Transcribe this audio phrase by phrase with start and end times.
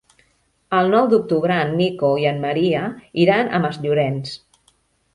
[0.77, 2.83] El nou d'octubre en Nico i en Maria
[3.27, 4.37] iran a Masllorenç.